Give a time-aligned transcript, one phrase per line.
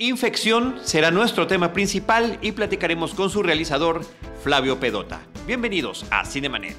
[0.00, 4.06] Infección será nuestro tema principal y platicaremos con su realizador,
[4.44, 5.20] Flavio Pedota.
[5.44, 6.76] Bienvenidos a Cinemanet.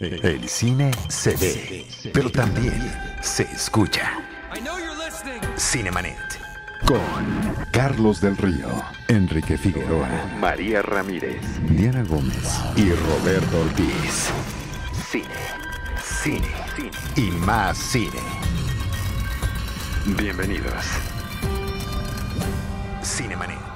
[0.00, 4.18] El cine se ve, pero también se escucha.
[5.56, 6.18] Cinemanet.
[6.84, 7.00] Con
[7.72, 8.68] Carlos del Río,
[9.08, 11.40] Enrique Figueroa, María Ramírez,
[11.70, 14.28] Diana Gómez y Roberto Ortiz.
[15.10, 15.24] Cine,
[16.22, 18.20] cine, cine y más cine.
[20.18, 21.13] Bienvenidos.
[23.04, 23.73] Cinemanet.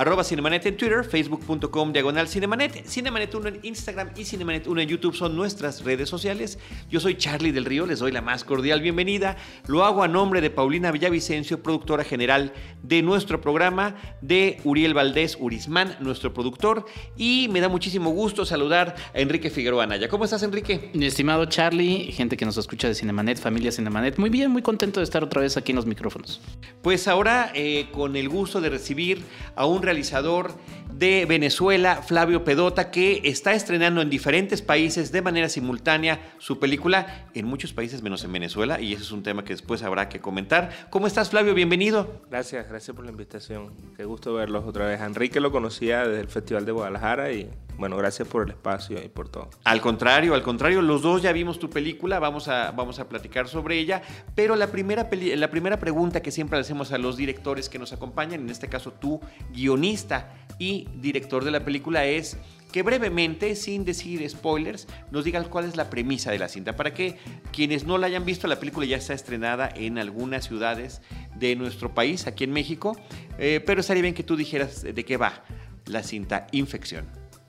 [0.00, 4.88] Arroba Cinemanet en Twitter, facebook.com diagonal Cinemanet, Cinemanet 1 en Instagram y Cinemanet 1 en
[4.88, 6.58] YouTube son nuestras redes sociales.
[6.88, 9.36] Yo soy Charlie del Río, les doy la más cordial bienvenida.
[9.66, 15.36] Lo hago a nombre de Paulina Villavicencio, productora general de nuestro programa, de Uriel Valdés
[15.38, 16.86] Urismán, nuestro productor,
[17.18, 20.08] y me da muchísimo gusto saludar a Enrique Figueroa Anaya.
[20.08, 20.92] ¿Cómo estás, Enrique?
[20.94, 25.00] Mi estimado Charlie, gente que nos escucha de Cinemanet, familia Cinemanet, muy bien, muy contento
[25.00, 26.40] de estar otra vez aquí en los micrófonos.
[26.80, 29.26] Pues ahora eh, con el gusto de recibir
[29.56, 30.54] a un realizador
[30.92, 37.28] de Venezuela, Flavio Pedota, que está estrenando en diferentes países de manera simultánea su película,
[37.34, 40.20] en muchos países menos en Venezuela, y ese es un tema que después habrá que
[40.20, 40.70] comentar.
[40.90, 41.54] ¿Cómo estás, Flavio?
[41.54, 42.20] Bienvenido.
[42.30, 43.72] Gracias, gracias por la invitación.
[43.96, 45.00] Qué gusto verlos otra vez.
[45.00, 47.48] Enrique lo conocía desde el Festival de Guadalajara y
[47.80, 49.48] bueno, gracias por el espacio y por todo.
[49.64, 53.48] Al contrario, al contrario, los dos ya vimos tu película, vamos a, vamos a platicar
[53.48, 54.02] sobre ella,
[54.34, 57.94] pero la primera, la primera pregunta que siempre le hacemos a los directores que nos
[57.94, 59.18] acompañan, en este caso tú,
[59.50, 62.36] guionista y director de la película, es
[62.72, 66.94] que brevemente, sin decir spoilers, nos digan cuál es la premisa de la cinta, para
[66.94, 67.16] que
[67.52, 71.02] quienes no la hayan visto, la película ya está estrenada en algunas ciudades
[71.36, 72.96] de nuestro país, aquí en México,
[73.38, 75.42] eh, pero estaría bien que tú dijeras de qué va
[75.86, 77.06] la cinta Infección.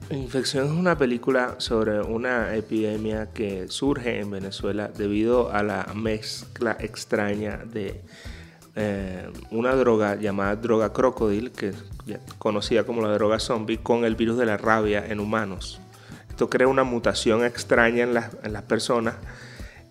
[0.10, 6.76] Infección es una película sobre una epidemia que surge en Venezuela debido a la mezcla
[6.80, 8.02] extraña de
[8.76, 11.84] eh, una droga llamada droga crocodile, que es
[12.38, 15.82] conocida como la droga zombie, con el virus de la rabia en humanos.
[16.30, 19.16] Esto crea una mutación extraña en, las personas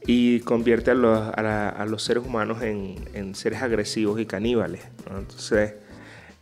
[0.06, 4.80] y convierte a los, seres humanos en, seres agresivos y caníbales.
[5.06, 5.74] Entonces,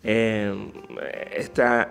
[0.05, 0.55] eh,
[1.35, 1.91] esta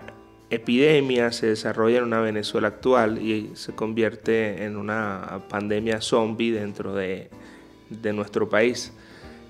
[0.49, 6.95] epidemia se desarrolla en una Venezuela actual y se convierte en una pandemia zombie dentro
[6.95, 7.29] de,
[8.13, 8.93] nuestro país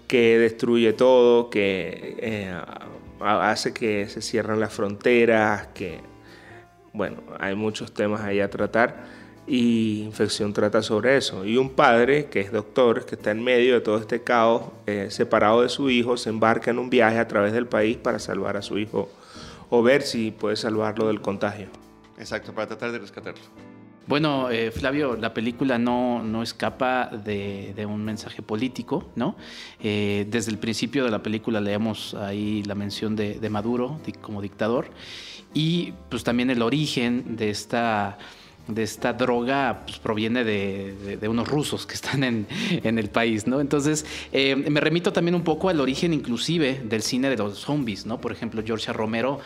[0.07, 2.55] que destruye todo, que eh,
[3.19, 5.99] hace que se cierren las fronteras, que,
[6.93, 9.05] bueno, hay muchos temas ahí a tratar
[9.47, 11.45] y Infección trata sobre eso.
[11.45, 15.07] Y un padre que es doctor, que está en medio de todo este caos, eh,
[15.09, 18.57] separado de su hijo, se embarca en un viaje a través del país para salvar
[18.57, 19.09] a su hijo
[19.69, 21.67] o ver si puede salvarlo del contagio.
[22.17, 23.66] Exacto, para tratar de rescatarlo.
[24.07, 29.35] Bueno, eh, Flavio, la película no, no escapa de, un mensaje político, ¿no?
[29.83, 34.87] Eh, desde el principio de la película leemos ahí la mención de, Maduro como dictador
[35.53, 38.17] y pues también el origen de esta
[38.67, 42.47] de esta droga pues, proviene de, unos rusos que están en,
[42.83, 43.61] el país, ¿no?
[43.61, 48.05] Entonces, eh, me remito también un poco al origen inclusive del cine de los zombies,
[48.05, 48.19] ¿no?
[48.19, 49.39] Por ejemplo, George Romero,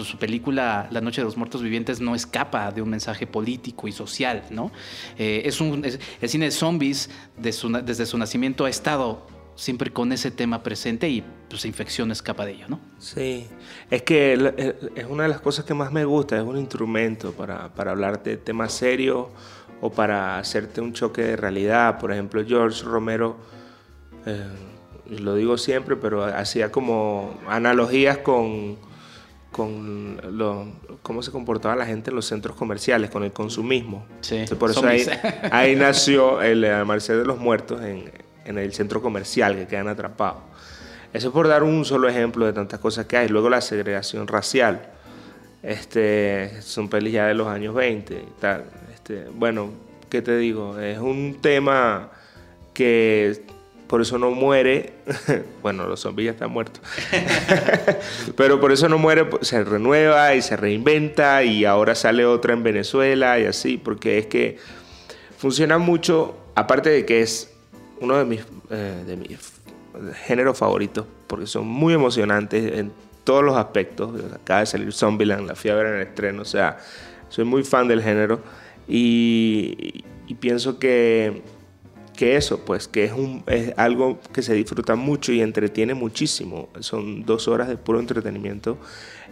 [0.00, 3.86] pues, su película La Noche de los Muertos Vivientes no escapa de un mensaje político
[3.86, 4.72] y social, ¿no?
[5.18, 10.30] Eh, es un, el cine de zombies, desde su nacimiento, ha estado siempre con ese
[10.30, 12.80] tema presente y pues infección escapa de ello, ¿no?
[12.98, 13.46] Sí,
[13.90, 14.32] es que
[14.94, 18.22] es una de las cosas que más me gusta, es un instrumento para, para hablar
[18.22, 19.26] de temas serios
[19.82, 21.98] o para hacerte un choque de realidad.
[21.98, 23.36] Por ejemplo, George Romero,
[24.24, 24.46] eh,
[25.10, 28.78] lo digo siempre, pero hacía como analogías con,
[29.50, 30.66] con lo,
[31.02, 34.06] cómo se comportaba la gente en los centros comerciales, con el consumismo.
[34.20, 35.06] Sí, por eso ahí,
[35.50, 38.10] ahí, nació el Amanecer de los Muertos en
[38.44, 40.42] en el centro comercial que quedan atrapados.
[41.12, 43.28] Eso es por dar un solo ejemplo de tantas cosas que hay.
[43.28, 44.82] Luego la segregación racial.
[45.62, 48.64] Este, son pelis ya de los años 20 y tal.
[48.94, 49.70] Este, bueno,
[50.08, 50.78] ¿qué te digo?
[50.78, 52.10] Es un tema
[52.72, 53.42] que
[53.90, 54.92] por eso no muere.
[55.62, 56.80] bueno, los zombies ya están muertos.
[58.36, 62.62] Pero por eso no muere, se renueva y se reinventa y ahora sale otra en
[62.62, 64.58] Venezuela y así, porque es que
[65.38, 67.52] funciona mucho, aparte de que es
[68.00, 69.36] uno de mis, eh,
[70.24, 72.92] géneros favoritos, porque son muy emocionantes en
[73.24, 74.12] todos los aspectos.
[74.32, 76.78] Acaba de salir Zombieland, La Fiebre en el estreno, o sea,
[77.28, 78.38] soy muy fan del género
[78.86, 80.04] y,
[80.38, 81.42] pienso que,
[82.20, 86.68] que, eso, pues, que es, un, es algo que se disfruta mucho y entretiene muchísimo.
[86.80, 88.76] Son dos horas de puro entretenimiento.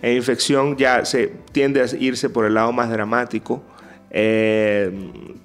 [0.01, 3.63] En infección ya se tiende a irse por el lado más dramático,
[4.11, 4.91] eh,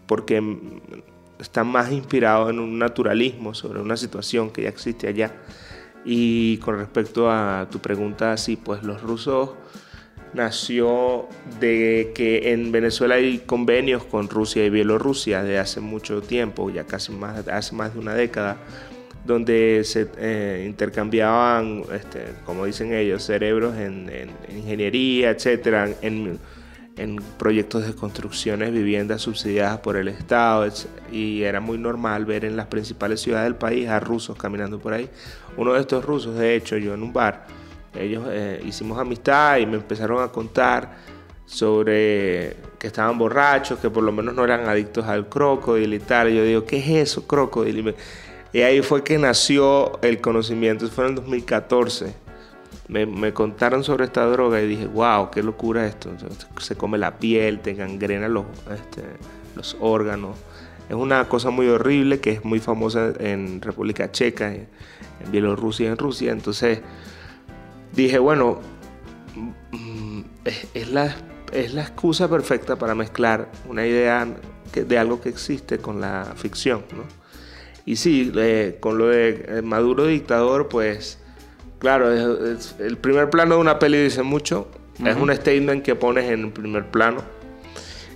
[0.08, 0.42] porque
[1.38, 5.36] está más inspirado en un naturalismo sobre una situación que ya existe allá.
[6.06, 9.50] Y con respecto a tu pregunta, sí, pues los rusos
[10.34, 11.28] nació
[11.60, 16.86] de que en Venezuela hay convenios con Rusia y Bielorrusia de hace mucho tiempo, ya
[16.86, 18.58] casi más, hace más de una década,
[19.26, 24.10] donde se eh, intercambiaban, este, como dicen ellos, cerebros en,
[24.50, 26.40] ingeniería, etcétera, en,
[26.98, 30.68] en, proyectos de construcciones, viviendas subsidiadas por el Estado,
[31.12, 34.94] y era muy normal ver en las principales ciudades del país a rusos caminando por
[34.94, 35.10] ahí.
[35.56, 37.46] Uno de estos rusos, de hecho, yo en un bar,
[37.96, 40.98] ellos eh, hicimos amistad y me empezaron a contar
[41.46, 46.30] sobre que estaban borrachos, que por lo menos no eran adictos al crocodile y tal.
[46.30, 47.96] Y yo digo, ¿qué es eso, crocodile?
[48.52, 52.14] Y, ahí fue que nació el conocimiento, fue en el 2014.
[52.88, 56.10] Me, me, contaron sobre esta droga y dije, wow, qué locura esto.
[56.60, 59.04] Se come la piel, te gangrena los, este,
[59.56, 60.38] los órganos.
[60.90, 64.68] Es una cosa muy horrible que es muy famosa en República Checa, en
[65.32, 66.32] Bielorrusia y en Rusia.
[66.32, 66.82] Entonces,
[67.96, 68.60] dije, bueno,
[69.72, 70.22] mm,
[70.74, 71.16] es, la,
[71.52, 74.28] es la excusa perfecta para mezclar una idea
[74.74, 77.04] de algo que existe con la ficción, ¿no?
[77.86, 78.32] Y sí,
[78.80, 81.20] con lo de eh, Maduro dictador, pues,
[81.80, 84.70] claro, el primer plano de una peli dice mucho,
[85.06, 87.22] es un statement que pones en el primer plano.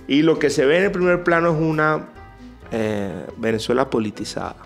[0.06, 2.08] Y lo que se ve en el primer plano es una
[2.70, 4.56] eh, Venezuela politizada.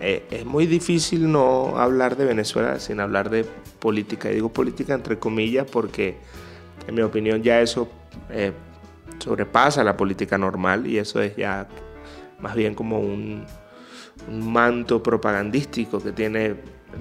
[0.00, 3.46] Eh, es muy difícil no hablar de Venezuela sin hablar de
[3.84, 4.30] política.
[4.30, 6.16] Y digo política entre comillas porque,
[6.88, 7.86] en mi opinión, ya eso
[8.30, 8.52] eh,
[9.18, 11.68] sobrepasa la política normal y eso es ya
[12.40, 13.44] más bien como un,
[14.30, 16.54] manto propagandístico que tiene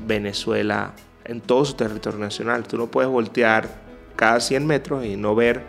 [0.06, 0.91] Venezuela
[1.24, 2.63] en todo su territorio nacional.
[2.68, 3.69] Tú no puedes voltear
[4.18, 5.63] cada 100 metros y no ver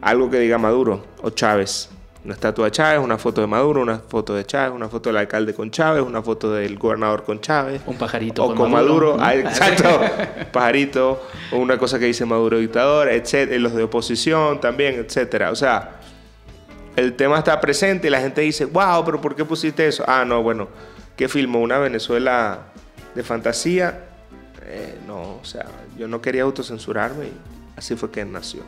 [0.00, 1.90] algo que diga Maduro o Chávez
[2.24, 5.18] una estatua de Chávez, una foto de Maduro, una foto de Chávez, una foto del
[5.18, 7.80] alcalde con Chávez, una foto del gobernador con Chávez.
[7.86, 9.16] Un pajarito o con, Maduro.
[9.20, 10.00] Ah, exacto.
[10.52, 11.22] pajarito,
[11.52, 15.50] o una cosa que dice Maduro dictador, etcétera, los de oposición también, etcétera.
[15.50, 16.00] O sea,
[16.96, 20.04] el tema está presente y la gente dice, wow, pero ¿por qué pusiste eso?
[20.06, 20.68] Ah, no, bueno,
[21.16, 21.60] ¿qué filmó?
[21.60, 22.58] ¿Una Venezuela
[23.14, 24.06] de fantasía?
[24.66, 25.66] Eh, no, o sea,
[25.96, 27.32] yo no quería autocensurarme y
[27.76, 28.62] así fue que nació.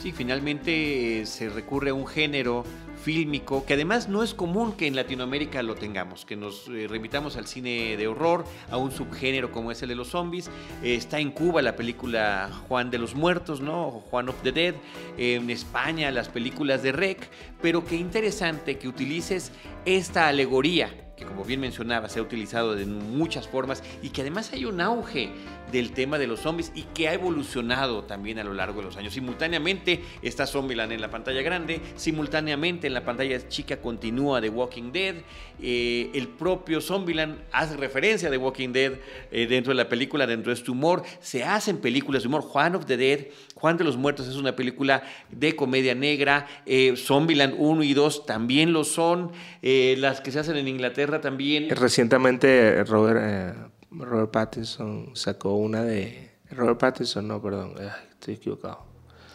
[0.00, 2.64] Sí, finalmente eh, se recurre a un género
[3.02, 7.36] fílmico, que además no es común que en Latinoamérica lo tengamos, que nos eh, remitamos
[7.36, 10.50] al cine de horror, a un subgénero como es el de los zombies.
[10.84, 13.90] Eh, está en Cuba la película Juan de los Muertos, ¿no?
[13.90, 14.74] Juan of the Dead.
[15.16, 17.28] en España las películas de Rec.
[17.60, 19.50] Pero qué interesante que utilices
[19.84, 24.52] esta alegoría que como bien mencionaba se ha utilizado de muchas formas y que además
[24.52, 25.30] hay un auge
[25.72, 28.96] del tema de los zombies y que ha evolucionado también a lo largo de los
[28.96, 29.12] años.
[29.12, 34.92] Simultáneamente está Zombieland en la pantalla grande, simultáneamente en la pantalla chica continúa The Walking
[34.92, 35.16] Dead,
[35.60, 38.92] eh, el propio Zombieland hace referencia a The Walking Dead
[39.30, 42.74] eh, dentro de la película, dentro de este humor, se hacen películas de humor, Juan
[42.74, 47.54] of the Dead, Juan de los Muertos es una película de comedia negra, eh, Zombieland
[47.58, 49.32] 1 y 2 también lo son,
[49.62, 51.68] las que se hacen en Inglaterra también.
[51.70, 56.30] Recientemente Robert, Robert Pattinson sacó una de...
[56.50, 57.74] Robert Pattinson, no, perdón,
[58.10, 58.88] estoy equivocado.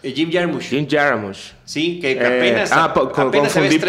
[0.03, 0.63] Eh, Jim Jarmusch.
[0.63, 1.53] Jim Jarmusch.
[1.63, 3.79] Sí, que eh, apenas, ah, apenas se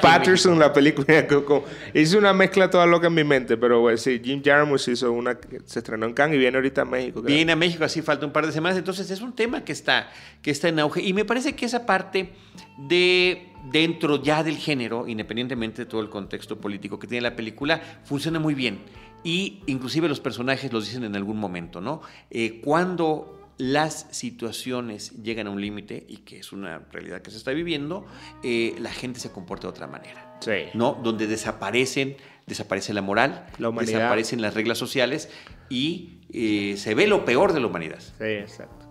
[0.00, 1.26] Patterson, la película.
[1.94, 5.34] hice una mezcla toda loca en mi mente, pero bueno, sí, Jim Jarmusch hizo una
[5.34, 7.22] que se estrenó en Cannes y viene ahorita a México.
[7.22, 8.78] Viene a México, así falta un par de semanas.
[8.78, 10.08] Entonces es un tema que está,
[10.42, 11.02] que está en auge.
[11.02, 12.30] Y me parece que esa parte
[12.78, 17.80] de dentro ya del género, independientemente de todo el contexto político que tiene la película,
[18.04, 18.78] funciona muy bien.
[19.24, 22.02] Y inclusive los personajes los dicen en algún momento, ¿no?
[22.30, 27.36] Eh, cuando las situaciones llegan a un límite y que es una realidad que se
[27.36, 28.04] está viviendo,
[28.42, 30.38] eh, la gente se comporta de otra manera.
[30.40, 30.66] Sí.
[30.74, 31.00] ¿no?
[31.02, 32.16] Donde desaparecen,
[32.46, 35.30] desaparece la moral, la desaparecen las reglas sociales
[35.70, 38.00] y eh, se ve lo peor de la humanidad.
[38.00, 38.84] Sí, exacto.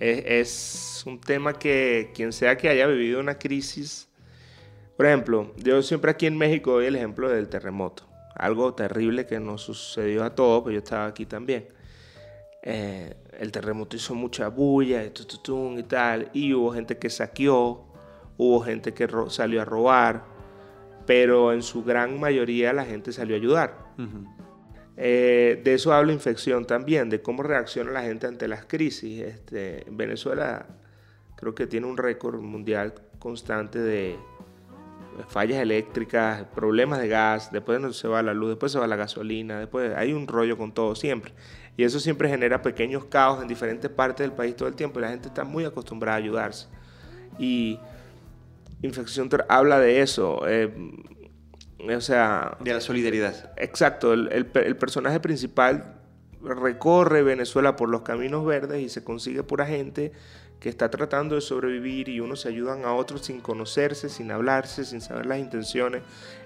[0.00, 4.08] Es, es, un tema que quien sea que haya vivido una crisis,
[4.96, 9.40] por ejemplo, yo siempre aquí en México doy el ejemplo del terremoto, algo terrible que
[9.40, 11.68] nos sucedió a todos, pero yo estaba aquí también
[12.62, 15.12] eh, el terremoto hizo mucha bulla y,
[15.78, 17.86] y tal, y hubo gente que saqueó,
[18.36, 20.24] hubo gente que salió a robar,
[21.06, 23.90] pero en su gran mayoría la gente salió a ayudar.
[24.96, 29.22] Eh, de eso habla infección también, de cómo reacciona la gente ante las crisis.
[29.22, 30.66] Este, Venezuela
[31.36, 34.18] creo que tiene un récord mundial constante de
[35.28, 38.96] fallas eléctricas, problemas de gas, después no se va la luz, después se va la
[38.96, 41.32] gasolina, después hay un rollo con todo siempre.
[41.76, 45.02] Y eso siempre genera pequeños caos en diferentes partes del país todo el tiempo y
[45.02, 46.68] la gente está muy acostumbrada a ayudarse.
[47.38, 47.78] Y
[48.82, 50.42] Infección habla de eso.
[50.48, 50.72] Eh,
[51.78, 52.56] o sea...
[52.60, 53.52] De la solidaridad.
[53.56, 54.12] Exacto.
[54.12, 56.00] El, el, personaje principal
[56.42, 60.12] recorre Venezuela por los caminos verdes y se consigue pura gente
[60.60, 64.84] que está tratando de sobrevivir y unos se ayudan a otros sin conocerse, sin hablarse,
[64.84, 66.02] sin saber las intenciones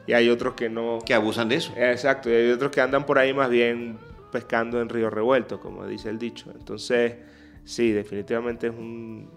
[0.07, 1.01] y hay otros que no...
[1.05, 1.73] Que abusan de eso.
[1.77, 3.99] Exacto, y hay otros que andan por ahí más bien
[4.31, 6.51] pescando en río revuelto, como dice el dicho.
[6.57, 7.17] Entonces,
[7.65, 9.29] sí, definitivamente es un,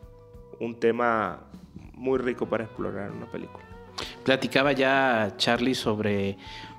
[0.59, 1.41] un tema
[1.93, 3.63] muy rico para explorar una película.
[4.23, 6.37] Platicaba ya Charlie sobre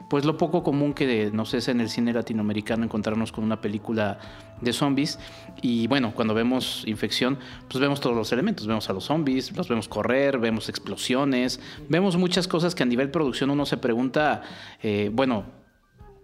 [0.08, 4.18] pues lo poco común que nos es en el cine latinoamericano encontrarnos con una película
[4.60, 5.18] de zombies.
[5.60, 7.38] Y bueno, cuando vemos infección,
[7.68, 12.16] pues vemos todos los elementos, vemos a los zombies, los vemos correr, vemos explosiones, vemos
[12.16, 14.42] muchas cosas que a nivel producción uno se pregunta,
[14.82, 15.44] eh, bueno,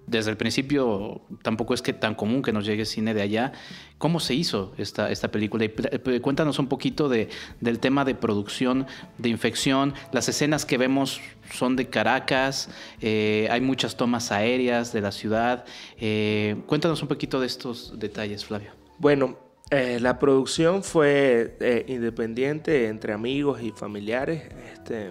[0.06, 3.52] desde el principio tampoco es que tan común que nos llegue cine de allá.
[3.98, 5.64] ¿Cómo se hizo esta, esta película?
[5.64, 7.28] Eh, cuéntanos un poquito de,
[7.60, 8.86] del tema de producción,
[9.18, 9.94] de infección.
[10.12, 11.20] Las escenas que vemos
[11.52, 12.68] son de Caracas,
[13.00, 15.64] eh, hay muchas tomas aéreas de la ciudad.
[15.98, 18.72] Eh, cuéntanos un poquito de estos detalles, Flavio.
[18.98, 19.38] Bueno,
[19.70, 21.56] la producción fue
[21.88, 24.44] independiente entre amigos y familiares.
[24.72, 25.10] Este,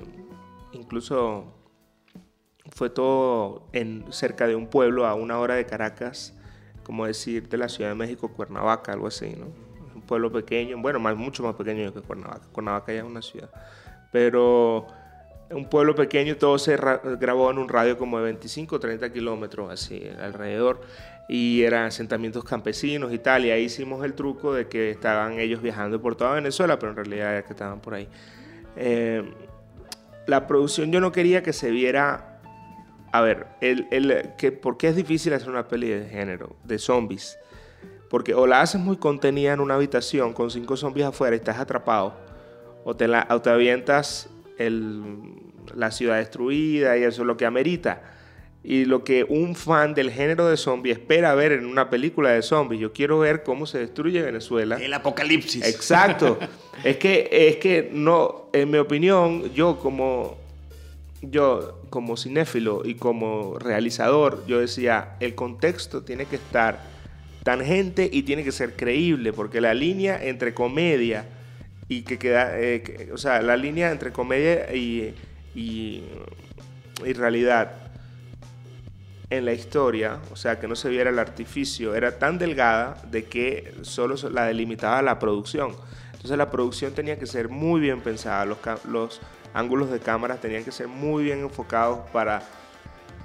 [0.71, 1.62] incluso
[2.75, 6.33] fue todo en, cerca de un pueblo a una hora de Caracas,
[6.83, 9.45] como decir de la Ciudad de México, Cuernavaca, algo así, ¿no?
[9.95, 12.45] Un pueblo pequeño, bueno, mucho más pequeño que Cuernavaca.
[12.51, 13.49] Cuernavaca ya es una ciudad.
[14.11, 14.87] Pero
[15.49, 19.71] un pueblo pequeño, todo se grabó en un radio como de 25 o 30 kilómetros
[19.71, 20.81] así alrededor
[21.29, 25.61] y eran asentamientos campesinos y tal, y ahí hicimos el truco de que estaban ellos
[25.61, 28.07] viajando por toda Venezuela, pero en realidad era que estaban por ahí.
[28.75, 29.23] Eh,
[30.25, 32.32] la producción yo no quería que se viera
[33.13, 36.79] a ver, el, el, que, ¿por qué es difícil hacer una peli de género, de
[36.79, 37.37] zombies?
[38.09, 41.59] Porque o la haces muy contenida en una habitación con cinco zombies afuera y estás
[41.59, 42.15] atrapado,
[42.83, 48.01] o te, la, o te avientas la ciudad destruida y eso es lo que amerita.
[48.63, 52.41] Y lo que un fan del género de zombies espera ver en una película de
[52.41, 52.81] zombies.
[52.81, 54.77] Yo quiero ver cómo se destruye Venezuela.
[54.81, 55.67] El apocalipsis.
[55.67, 56.39] Exacto.
[56.83, 60.41] es, que, es que no, en mi opinión, yo como
[61.23, 66.81] yo como cinéfilo y como realizador, yo decía, el contexto tiene que estar
[67.43, 71.25] tangente y tiene que ser creíble, porque la línea entre comedia
[71.87, 75.13] y que queda, eh, o sea, la línea entre comedia y,
[75.55, 76.03] y,
[77.05, 77.71] y realidad
[79.29, 83.25] en la historia, o sea, que no se viera el artificio, era tan delgada de
[83.25, 85.75] que solo la delimitaba la producción.
[86.11, 89.21] Entonces la producción tenía que ser muy bien pensada, los, los
[89.53, 92.43] ángulos de cámara tenían que ser muy bien enfocados para,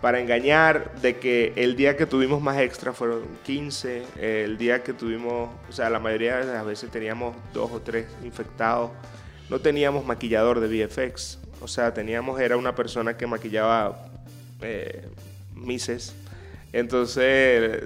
[0.01, 4.05] para engañar de que el día que tuvimos más extra fueron 15,
[4.45, 8.07] el día que tuvimos, o sea, la mayoría de las veces teníamos dos o tres
[8.23, 8.91] infectados,
[9.49, 14.07] no teníamos maquillador de VFX, o sea, teníamos, era una persona que maquillaba
[14.61, 15.09] eh,
[15.55, 16.15] Mises,
[16.73, 17.83] entonces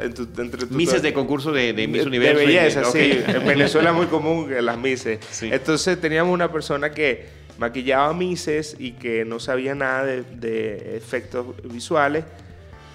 [0.00, 2.38] entre Mises de concurso de, de Miss Universo.
[2.38, 3.22] De belleza, sí.
[3.26, 5.18] En Venezuela es muy común las Mises.
[5.42, 12.24] Entonces teníamos una persona que maquillaba Mises y que no sabía nada de, efectos visuales,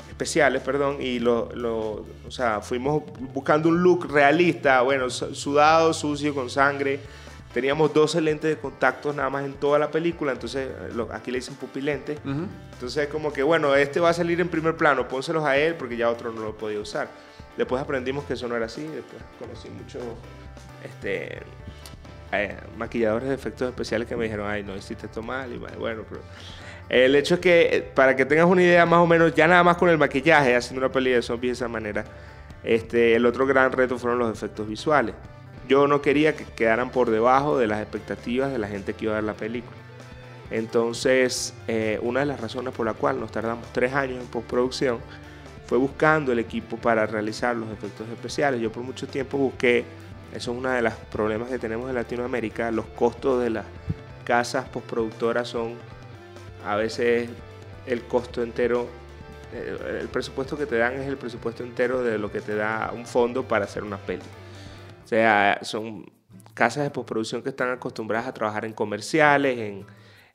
[0.10, 6.36] especiales, perdón, y lo, lo, o sea, fuimos buscando un look realista, bueno, sudado, sucio,
[6.36, 7.00] con sangre.
[7.54, 10.70] Teníamos 12 lentes de contacto nada más en toda la película, entonces
[11.14, 12.20] aquí le dicen pupilentes.
[12.74, 15.96] Entonces, como que, bueno, este va a salir en primer plano, pónselos a él porque
[15.96, 17.08] ya otro no lo podía usar.
[17.56, 20.00] Después aprendimos que eso no era así, después conocí mucho
[20.84, 21.40] este,
[22.32, 25.52] eh, maquilladores de efectos especiales que me dijeron, ay, no hiciste esto mal.
[25.54, 26.22] Y bueno, pero
[26.90, 29.78] el hecho es que, para que tengas una idea más o menos, ya nada más
[29.78, 32.06] con el maquillaje, haciendo una peli de zombies de esa manera,
[32.64, 35.16] este, el otro gran reto fueron los efectos visuales.
[35.68, 39.14] Yo no quería que quedaran por debajo de las expectativas de la gente que iba
[39.14, 39.76] a ver la película.
[40.50, 45.00] Entonces, eh, una de las razones por la cual nos tardamos tres años en postproducción
[45.66, 48.62] fue buscando el equipo para realizar los efectos especiales.
[48.62, 49.84] Yo por mucho tiempo busqué
[50.34, 52.72] eso es uno de los problemas que tenemos en Latinoamérica.
[52.72, 53.66] Los costos de las
[54.24, 55.76] casas postproductoras son
[56.66, 57.30] a veces
[57.86, 58.88] el costo entero,
[59.54, 62.92] eh, el presupuesto que te dan es el presupuesto entero de lo que te da
[62.94, 64.24] un fondo para hacer una peli.
[65.04, 66.12] O sea, son
[66.54, 69.86] casas de postproducción que están acostumbradas a trabajar en comerciales, en,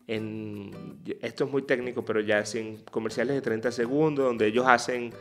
[0.07, 5.13] en esto es muy técnico, pero ya en comerciales de 30 segundos, donde ellos hacen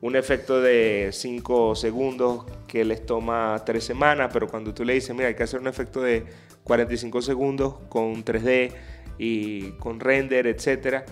[0.00, 5.14] un efecto de 5 segundos que les toma 3 semanas, pero cuando tú le dices,
[5.14, 6.24] mira, hay que hacer un efecto de
[6.64, 8.72] 45 segundos con 3D
[9.18, 11.04] y con render, etcétera,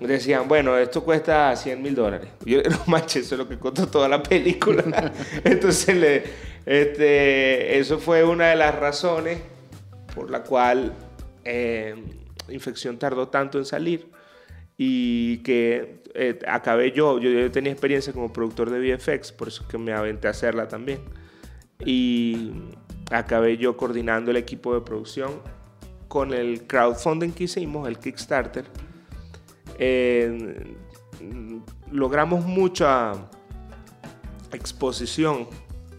[0.00, 2.28] decían, bueno, esto cuesta 100 mil dólares.
[2.44, 5.12] Yo, no manches, eso es lo que costó toda la película.
[5.44, 6.24] Entonces, le,
[6.64, 9.38] este, eso fue una de las razones
[10.14, 10.92] por la cual
[11.44, 11.94] eh,
[12.48, 14.13] Infección tardó tanto en salir
[14.76, 19.78] y que eh, acabé yo, yo, tenía experiencia como productor de VFX, por eso que
[19.78, 21.00] me aventé a hacerla también.
[21.84, 22.52] Y
[23.10, 25.32] acabé yo coordinando el equipo de producción
[26.08, 28.64] con el crowdfunding que hicimos, el Kickstarter.
[29.78, 30.76] Eh,
[31.90, 33.12] logramos mucha
[34.52, 35.48] exposición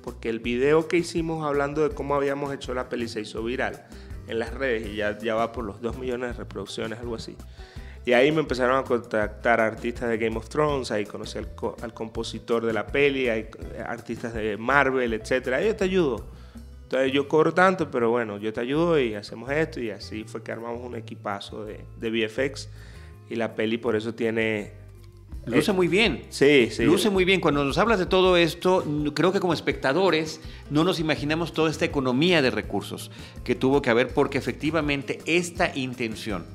[0.04, 3.88] porque el video que hicimos hablando de cómo habíamos hecho la peli se hizo viral
[4.28, 7.36] en las redes y ya, ya va por los 2 millones de reproducciones, algo así.
[8.06, 11.50] Y ahí me empezaron a contactar artistas de Game of Thrones, ahí conocí al,
[11.82, 13.48] al compositor de la peli, hay
[13.88, 15.60] artistas de Marvel, etc.
[15.66, 16.26] Yo te ayudo.
[16.84, 20.44] Entonces yo cobro tanto, pero bueno, yo te ayudo y hacemos esto y así fue
[20.44, 22.70] que armamos un equipazo de, de VFX
[23.28, 24.86] y la peli por eso tiene
[25.48, 26.24] Luce muy bien.
[26.30, 26.84] Sí, sí.
[26.84, 27.40] Luce muy bien.
[27.40, 28.84] Cuando nos hablas de todo esto,
[29.14, 33.12] creo que como espectadores no nos imaginamos toda esta economía de recursos
[33.44, 36.46] que tuvo que haber porque efectivamente esta intención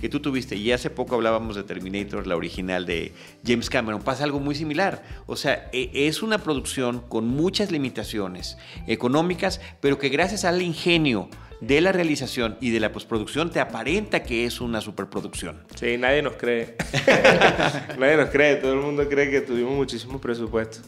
[0.00, 3.12] que tú tuviste, y hace poco hablábamos de Terminator, la original de
[3.46, 5.02] James Cameron, pasa algo muy similar.
[5.26, 11.28] O sea, e, es una producción con muchas limitaciones económicas, pero que gracias al ingenio,
[11.60, 15.62] de la realización y de la postproducción te aparenta que es una superproducción.
[15.74, 16.76] Sí, nadie nos cree.
[17.98, 20.80] nadie nos cree, todo el mundo cree que tuvimos muchísimo presupuesto.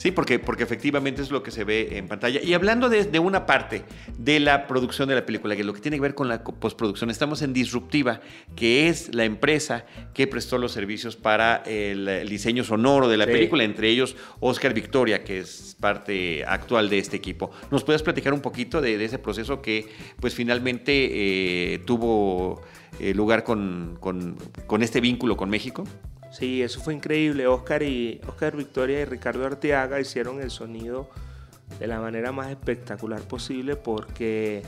[0.00, 2.40] Sí, porque, porque efectivamente es lo que se ve en pantalla.
[2.42, 3.82] Y hablando de, una parte
[4.16, 6.42] de la producción de la película, que es lo que tiene que ver con la
[6.42, 8.22] postproducción, estamos en Disruptiva,
[8.56, 13.62] que es la empresa que prestó los servicios para el, diseño sonoro de la película,
[13.62, 17.50] entre ellos Oscar Victoria, que es parte actual de este equipo.
[17.70, 19.86] ¿Nos puedes platicar un poquito de, ese proceso que
[20.18, 22.62] pues finalmente eh, tuvo
[23.00, 25.84] eh, lugar con, con este vínculo con México?
[26.30, 27.46] Sí, eso fue increíble.
[27.46, 31.10] Oscar y Oscar Victoria y Ricardo Arteaga hicieron el sonido
[31.78, 34.62] de la manera más espectacular posible porque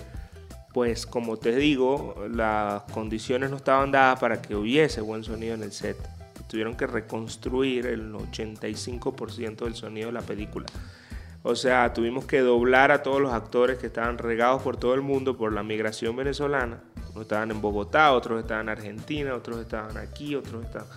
[0.72, 5.62] pues como te digo, las condiciones no estaban dadas para que hubiese buen sonido en
[5.62, 5.96] el set.
[6.48, 10.66] Tuvieron que reconstruir el 85% del sonido de la película.
[11.42, 15.02] O sea, tuvimos que doblar a todos los actores que estaban regados por todo el
[15.02, 16.80] mundo por la migración venezolana.
[17.10, 20.88] Unos estaban en Bogotá, otros estaban en Argentina, otros estaban aquí, otros estaban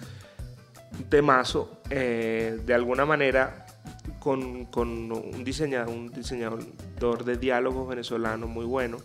[1.09, 3.65] temazo, eh, de alguna manera,
[4.19, 8.97] con, un, diseñador, un diseñador de diálogos venezolano muy bueno.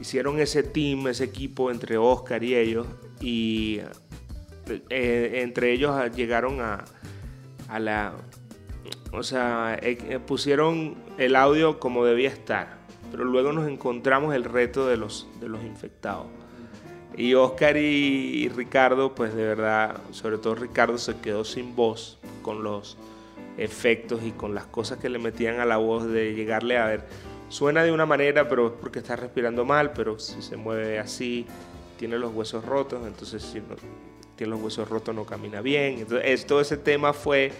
[0.00, 2.86] Hicieron ese team, ese equipo entre Oscar y ellos,
[3.20, 3.80] y
[4.90, 6.84] eh, entre ellos llegaron a,
[7.68, 8.12] a la.
[9.12, 12.78] O sea, eh, pusieron el audio como debía estar,
[13.10, 16.26] pero luego nos encontramos el reto de los, de los infectados
[17.16, 22.62] y Oscar y Ricardo, pues de verdad, sobre todo Ricardo se quedó sin voz con
[22.62, 22.96] los
[23.58, 27.04] efectos y con las cosas que le metían a la voz de llegarle a ver.
[27.48, 31.46] Suena de una manera, pero es porque está respirando mal, pero si se mueve así,
[31.98, 33.76] tiene los huesos rotos, entonces si no
[34.36, 36.00] tiene los huesos rotos no camina bien.
[36.00, 37.52] Entonces, todo ese tema fue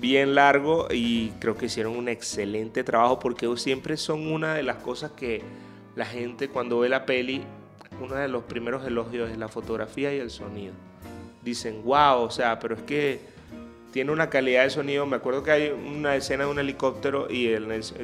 [0.00, 4.76] bien largo y creo que hicieron un excelente trabajo porque siempre son una de las
[4.76, 5.42] cosas que
[5.96, 7.42] la gente cuando ve la peli
[8.00, 10.74] uno de los primeros elogios es la fotografía y el sonido.
[11.42, 13.20] Dicen, wow, o sea, pero es que
[13.92, 15.06] tiene una calidad de sonido.
[15.06, 17.54] Me acuerdo que hay una escena de un helicóptero y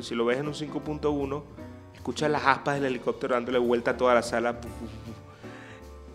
[0.01, 1.43] si lo ves en un 5.1,
[1.95, 4.59] escuchas las aspas del helicóptero dándole vuelta a toda la sala.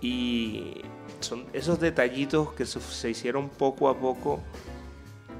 [0.01, 0.81] Y
[1.19, 4.39] son esos detallitos que se hicieron poco a poco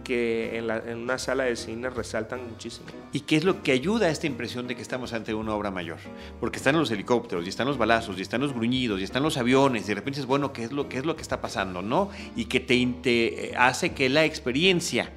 [0.10, 2.88] que en, una sala de cine resaltan muchísimo.
[3.14, 5.70] ¿Y qué es lo que ayuda a esta impresión de que estamos ante una obra
[5.70, 6.00] mayor?
[6.40, 9.38] Porque están los helicópteros, y están los balazos, y están los gruñidos, y están los
[9.38, 11.84] aviones, y de repente es bueno, ¿qué es lo, qué es lo que está pasando?
[11.84, 12.10] ¿no?
[12.36, 15.12] Y que te, te hace que la experiencia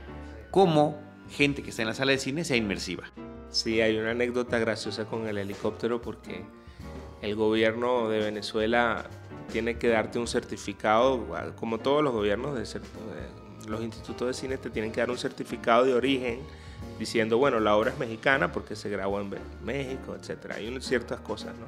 [0.51, 1.01] como
[1.31, 3.05] gente que está en la sala de cine sea inmersiva.
[3.49, 6.45] Sí, hay una anécdota graciosa con el helicóptero porque
[7.23, 9.07] el gobierno de Venezuela
[9.51, 11.27] tiene que darte un certificado,
[11.57, 15.19] como todos los gobiernos de, de los institutos de cine te tienen que dar un
[15.19, 16.41] certificado de origen
[16.99, 20.53] diciendo, bueno, la obra es mexicana porque se grabó en México, etc.
[20.55, 21.67] Hay ciertas cosas, ¿no?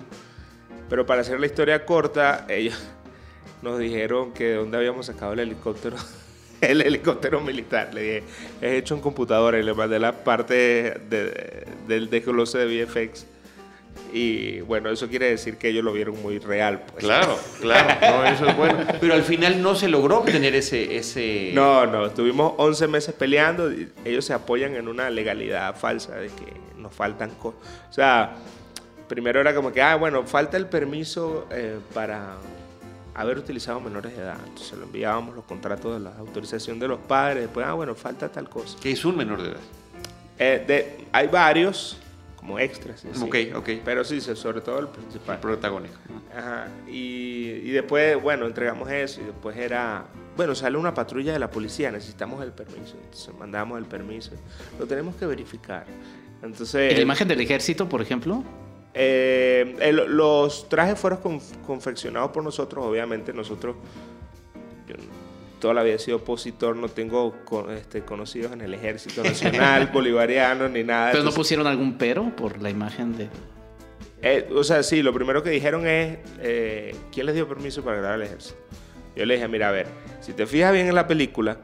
[0.88, 2.78] Pero para hacer la historia corta, ellos
[3.62, 5.96] nos dijeron que de dónde habíamos sacado el helicóptero,
[6.60, 7.92] el helicóptero militar.
[7.94, 8.22] Le dije,
[8.60, 11.00] es hecho en computadora y le mandé la parte
[11.88, 13.26] del desglose de VFX
[14.12, 16.84] y bueno, eso quiere decir que ellos lo vieron muy real.
[16.86, 17.04] Pues.
[17.04, 18.78] Claro, claro, no, eso es bueno.
[19.00, 21.50] Pero al final no se logró obtener ese, ese...
[21.52, 23.72] No, no, estuvimos 11 meses peleando.
[23.72, 27.60] Y ellos se apoyan en una legalidad falsa de que nos faltan cosas.
[27.90, 28.36] O sea,
[29.08, 32.36] primero era como que, ah, bueno, falta el permiso eh, para
[33.14, 34.38] haber utilizado menores de edad.
[34.46, 37.42] Entonces lo enviábamos los contratos de la autorización de los padres.
[37.42, 38.78] Después, ah, bueno, falta tal cosa.
[38.80, 39.60] ¿Qué es un menor de edad?
[40.38, 41.98] Eh, de, hay varios
[42.44, 43.02] como extras.
[43.06, 43.22] así.
[43.24, 43.68] Ok, ok.
[43.84, 45.36] Pero sí, sobre todo el principal.
[45.36, 45.94] El protagónico.
[46.36, 46.68] Ajá.
[46.86, 50.04] Y, y después, bueno, entregamos eso y después era,
[50.36, 52.96] bueno, sale una patrulla de la policía, necesitamos el permiso.
[53.02, 54.32] Entonces mandamos el permiso.
[54.78, 55.86] Lo tenemos que verificar.
[56.42, 56.92] Entonces...
[56.92, 58.44] ¿Y la imagen del ejército, por ejemplo?
[58.92, 63.74] Eh, el- los trajes fueron conf- confeccionados por nosotros, obviamente nosotros,
[64.86, 64.94] yo
[65.60, 67.34] toda la vida he sido opositor, no tengo
[67.76, 71.12] este, conocidos en el ejército nacional, bolivariano, ni nada.
[71.12, 73.28] ¿Pero no pusieron algún pero por la imagen de...?
[74.22, 77.98] eh, o sea, sí, lo primero que dijeron es, eh, ¿quién les dio permiso para
[77.98, 78.56] grabar el ejército?
[79.16, 79.86] Yo le dije, mira, a ver,
[80.20, 81.58] si te fijas bien en la película,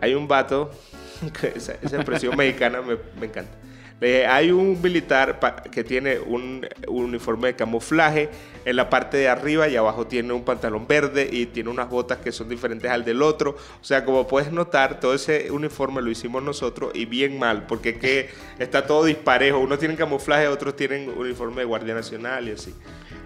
[0.00, 0.70] hay un vato,
[1.40, 3.52] que esa, esa expresión mexicana me, me encanta.
[4.00, 8.28] Le dije, hay un militar que tiene un, un uniforme de camuflaje
[8.66, 12.18] en la parte de arriba y abajo tiene un pantalón verde y tiene unas botas
[12.18, 13.56] que son diferentes al del otro.
[13.80, 17.98] O sea, como puedes notar, todo ese uniforme lo hicimos nosotros y bien mal, porque
[17.98, 18.28] que
[18.58, 19.58] está todo disparejo.
[19.58, 22.74] Unos tienen camuflaje, otros tienen uniforme de Guardia Nacional y así.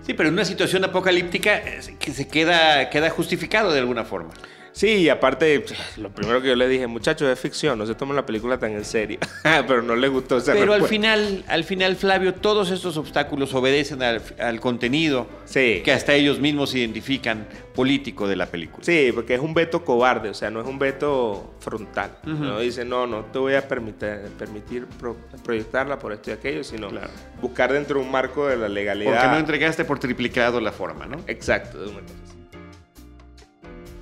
[0.02, 4.30] Sí, pero en una situación apocalíptica eh, que se queda, queda justificado de alguna forma.
[4.72, 5.64] Sí, y aparte,
[5.96, 8.72] lo primero que yo le dije, muchachos, es ficción, no se tomen la película tan
[8.72, 9.18] en serio.
[9.42, 14.02] Pero no les gustó esa Pero al final, al final, Flavio, todos estos obstáculos obedecen
[14.02, 15.82] al, al contenido Sí.
[15.84, 18.84] que hasta ellos mismos identifican político de la película.
[18.84, 22.18] Sí, porque es un veto cobarde, o sea, no es un veto frontal.
[22.24, 26.62] No dice, no, no te voy a permitir, permitir pro- proyectarla por esto y aquello,
[26.62, 27.08] sino Claro.
[27.40, 29.12] buscar dentro de un marco de la legalidad.
[29.12, 31.18] Porque no entregaste por triplicado la forma, ¿no?
[31.26, 32.29] Exacto, de una así.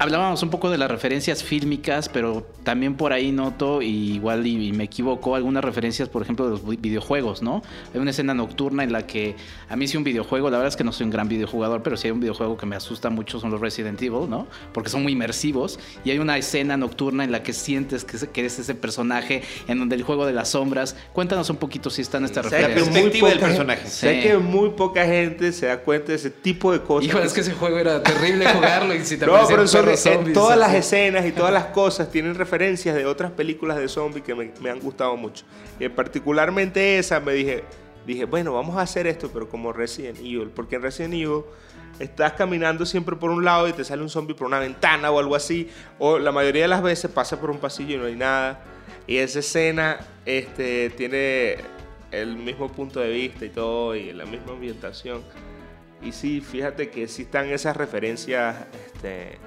[0.01, 4.69] Hablábamos un poco de las referencias fílmicas, pero también por ahí noto, y igual y,
[4.69, 7.63] y me equivoco, algunas referencias, por ejemplo, de los vi- videojuegos, ¿no?
[7.93, 9.35] Hay una escena nocturna en la que
[9.69, 11.97] a mí sí un videojuego, la verdad es que no soy un gran videojugador, pero
[11.97, 14.47] sí hay un videojuego que me asusta mucho, son los Resident Evil, ¿no?
[14.73, 18.57] Porque son muy inmersivos, y hay una escena nocturna en la que sientes que, eres
[18.61, 20.95] ese personaje, en donde el juego de las sombras.
[21.13, 23.03] Cuéntanos un poquito si están estas Sé que referencias.
[23.03, 23.81] muy del poca personaje.
[23.81, 24.29] gente- Sé Sí.
[24.29, 27.09] que muy poca gente se da cuenta de ese tipo de cosas.
[27.09, 29.88] Híjole, es que ese juego era terrible jugarlo y si te No, aparecían pero son,
[29.93, 33.89] eh, zombies, todas las escenas y todas las cosas tienen referencias de otras películas de
[33.89, 35.45] zombies que me, me han gustado mucho.
[35.79, 37.65] Y particularmente esa me dije,
[38.07, 41.43] dije, bueno, vamos a hacer esto, pero como Resident Evil, porque en Resident Evil
[41.99, 45.19] estás caminando siempre por un lado y te sale un zombie por una ventana o
[45.19, 48.17] algo así, o la mayoría de las veces pasa por un pasillo y no hay
[48.17, 48.65] nada.
[49.07, 51.57] Y esa escena este, tiene
[52.11, 55.23] el mismo punto de vista y todo, y la misma ambientación.
[56.03, 59.39] Y sí, fíjate que sí están esas referencias este,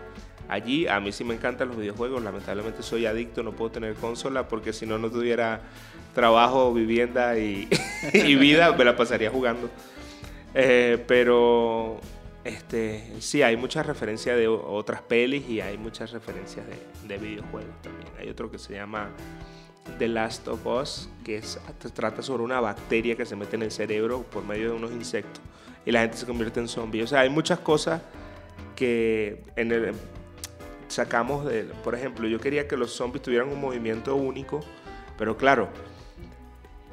[0.52, 0.88] allí.
[0.88, 2.22] A mí sí me encantan los videojuegos.
[2.24, 5.62] Lamentablemente soy adicto, no puedo tener consola porque si no, no tuviera
[6.14, 7.68] trabajo, vivienda y,
[8.14, 9.70] y vida, me la pasaría jugando.
[10.54, 12.00] Eh, pero
[12.44, 17.82] este, sí, hay muchas referencias de otras pelis y hay muchas referencias de, de videojuegos
[17.82, 18.08] también.
[18.20, 19.10] Hay otro que se llama
[19.98, 21.60] The Last of Us, que es,
[21.94, 25.42] trata sobre una bacteria que se mete en el cerebro por medio de unos insectos
[25.86, 27.02] y la gente se convierte en zombie.
[27.02, 28.02] O sea, hay muchas cosas
[28.76, 29.94] que en el-
[30.92, 31.64] sacamos de...
[31.84, 34.60] Por ejemplo, yo quería que los zombies tuvieran un movimiento único,
[35.18, 35.70] pero claro,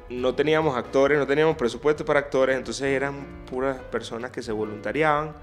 [0.09, 5.33] no teníamos actores, no teníamos presupuesto para actores, entonces eran puras personas que se voluntariaban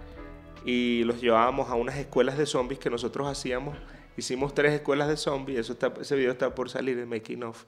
[0.65, 3.77] y los llevábamos a unas escuelas de zombies que nosotros hacíamos.
[4.17, 7.65] Hicimos tres escuelas de zombies, eso está, ese video está por salir de Making of.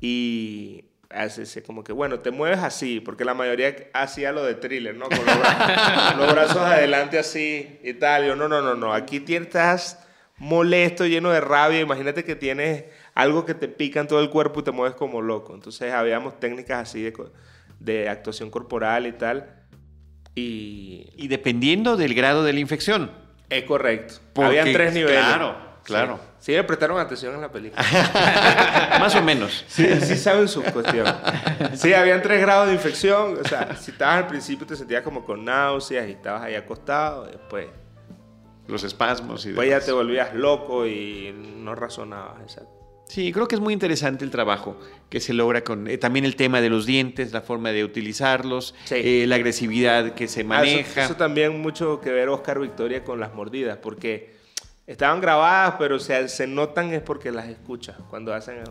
[0.00, 4.94] Y hace como que, bueno, te mueves así, porque la mayoría hacía lo de thriller,
[4.94, 5.06] ¿no?
[5.08, 8.26] Con los, bra- los brazos adelante así y tal.
[8.26, 10.06] Yo, no, no, no, no, aquí tienes- estás
[10.38, 11.80] molesto, lleno de rabia.
[11.80, 15.20] Imagínate que tienes algo que te pica en todo el cuerpo y te mueves como
[15.22, 15.54] loco.
[15.54, 17.12] Entonces habíamos técnicas así de,
[17.80, 19.54] de actuación corporal y tal.
[20.34, 23.10] Y Y dependiendo del grado de la infección.
[23.50, 24.14] es correcto.
[24.32, 25.18] Porque, Habían tres niveles.
[25.20, 26.20] claro, claro.
[26.38, 27.82] Sí, sí le prestaron atención en la película.
[29.00, 29.64] Más o menos.
[29.66, 31.06] Sí, sí saben su cuestión.
[31.74, 33.38] Sí, habían tres grados de infección.
[33.44, 37.26] O sea, si estabas al principio te sentías como con náuseas y estabas ahí acostado.
[37.26, 37.66] Después,
[38.68, 39.86] Los espasmos y después ya demás.
[39.86, 42.40] te volvías loco y no razonabas.
[42.42, 42.70] Exacto.
[43.08, 44.78] Sí, creo que es muy interesante el trabajo
[45.08, 48.74] que se logra con eh, también el tema de los dientes, la forma de utilizarlos,
[48.84, 48.96] Sí.
[48.96, 51.04] eh, la agresividad que se Ah, eso- maneja.
[51.06, 54.36] eso, también mucho que ver Oscar Victoria con las mordidas, porque
[54.86, 58.62] estaban grabadas, pero se, se notan es porque las escuchas cuando hacen...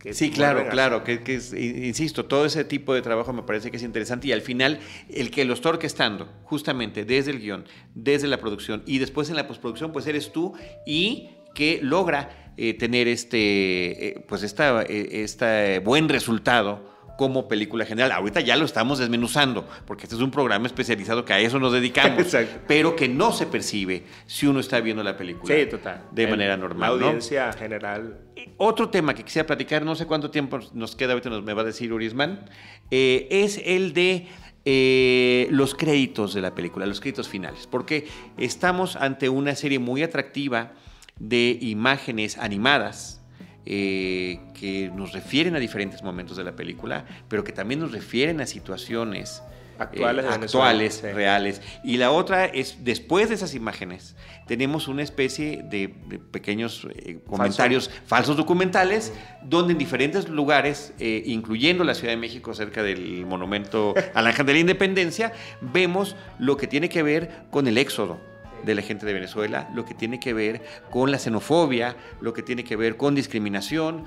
[0.00, 3.70] que Sí, claro, claro, que, que es- insisto, todo ese tipo de trabajo me parece
[3.70, 7.64] que es interesante y al final el que lo está orquestando, justamente desde el guion,
[7.94, 10.54] desde la producción y después en la postproducción, pues eres tú
[10.86, 16.89] y que logra eh, tener este, eh, pues esta, eh, este buen resultado
[17.20, 18.12] como película general.
[18.12, 21.70] Ahorita ya lo estamos desmenuzando, porque este es un programa especializado que a eso nos
[21.70, 22.34] dedicamos,
[22.66, 26.06] pero que no se percibe si uno está viendo la película sí, total.
[26.12, 26.98] de manera normal.
[26.98, 28.20] La audiencia general.
[28.56, 31.60] Otro tema que quisiera platicar, no sé cuánto tiempo nos queda, ahorita nos me va
[31.60, 32.48] a decir Urisman,
[32.90, 34.26] eh, es el de
[34.64, 40.02] eh, los créditos de la película, los créditos finales, porque estamos ante una serie muy
[40.02, 40.72] atractiva
[41.18, 43.19] de imágenes animadas
[43.66, 48.40] eh, que nos refieren a diferentes momentos de la película, pero que también nos refieren
[48.40, 49.42] a situaciones
[49.78, 51.62] actuales, eh, actuales reales.
[51.84, 55.88] Y la otra es, después de esas imágenes, tenemos una especie de,
[56.30, 62.82] pequeños eh, comentarios falsos documentales, donde en diferentes lugares, incluyendo la Ciudad de México, cerca
[62.82, 67.76] del monumento al Ángel de la Independencia, vemos lo que tiene que ver con el
[67.76, 68.29] éxodo
[68.64, 72.42] de la gente de Venezuela, lo que tiene que ver con la xenofobia, lo que
[72.42, 74.04] tiene que ver con discriminación,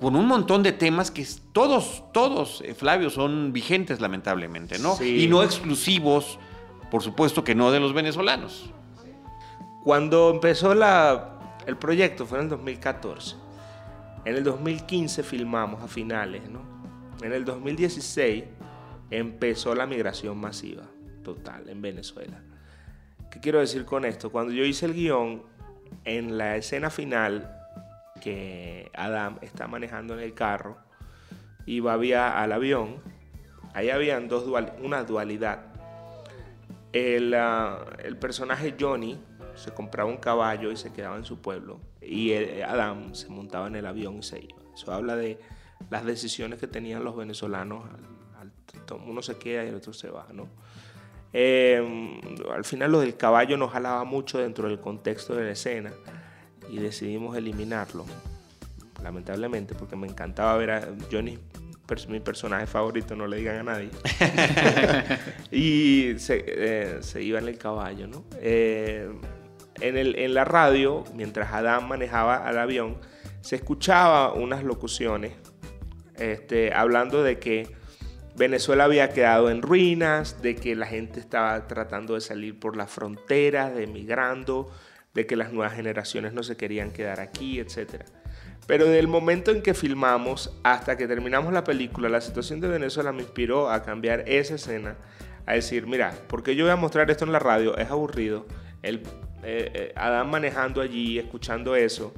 [0.00, 4.96] con un montón de temas que todos, todos, eh, Flavio, son vigentes lamentablemente, ¿no?
[5.02, 6.38] Y no exclusivos,
[6.90, 8.70] por supuesto que no de los venezolanos.
[9.84, 13.36] Cuando empezó la, el proyecto fue en el 2014.
[14.24, 16.60] En el 2015 filmamos a finales, ¿no?
[17.22, 18.44] En el 2016
[19.10, 20.84] empezó la migración masiva
[21.22, 22.42] total en Venezuela.
[23.32, 24.30] ¿Qué quiero decir con esto?
[24.30, 25.42] Cuando yo hice el guion,
[26.04, 27.50] en la escena final,
[28.20, 30.76] que Adam está manejando en el carro
[31.64, 32.96] y va vía al avión,
[33.72, 33.88] ahí
[34.28, 35.64] dual, una dualidad.
[37.34, 39.18] Ah, el, personaje Johnny
[39.54, 43.76] se compraba un caballo y se quedaba en su pueblo y Adam se montaba en
[43.76, 44.60] el avión y se iba.
[44.74, 45.40] Eso habla de
[45.88, 47.84] las decisiones que tenían los venezolanos.
[49.06, 50.48] uno se queda y el otro se va, ¿no?
[51.32, 52.20] Em,
[52.54, 55.92] al final lo del caballo nos jalaba mucho dentro del contexto de la escena
[56.68, 58.04] y decidimos eliminarlo,
[59.02, 61.38] lamentablemente, porque me encantaba ver a Johnny,
[62.08, 63.90] mi personaje favorito, no le digan a nadie.
[65.50, 68.24] y eh, se, iba en el caballo, ¿no?
[68.40, 69.10] Eh,
[69.80, 72.96] en, el, en la radio, mientras Adam manejaba al avión,
[73.42, 75.32] se escuchaba unas locuciones
[76.16, 77.81] este, hablando de que
[78.34, 82.90] Venezuela había quedado en ruinas, de que la gente estaba tratando de salir por las
[82.90, 84.70] fronteras, de emigrando,
[85.12, 88.04] de que las nuevas generaciones no se querían quedar aquí, etc.
[88.66, 92.68] Pero en el momento en que filmamos hasta que terminamos la película, la situación de
[92.68, 94.96] Venezuela me inspiró a cambiar esa escena,
[95.44, 98.46] a decir, mira, porque yo voy a mostrar esto en la radio, es aburrido,
[98.82, 99.02] el,
[99.42, 102.14] eh, eh, Adán manejando allí, escuchando eso,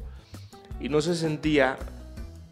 [0.79, 1.77] y no se sentía,